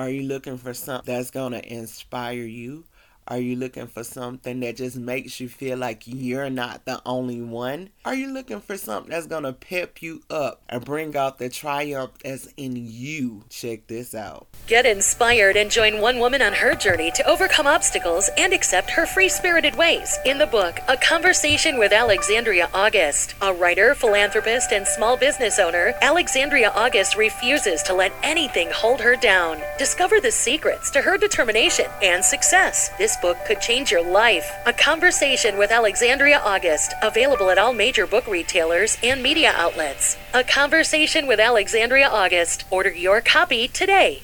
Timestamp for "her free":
18.90-19.28